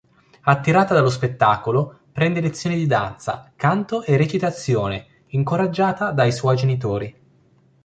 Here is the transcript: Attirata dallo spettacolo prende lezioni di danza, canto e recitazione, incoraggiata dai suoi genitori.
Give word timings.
Attirata 0.45 0.95
dallo 0.95 1.11
spettacolo 1.11 1.99
prende 2.11 2.41
lezioni 2.41 2.75
di 2.75 2.87
danza, 2.87 3.51
canto 3.55 4.01
e 4.01 4.17
recitazione, 4.17 5.25
incoraggiata 5.27 6.09
dai 6.11 6.31
suoi 6.31 6.57
genitori. 6.57 7.21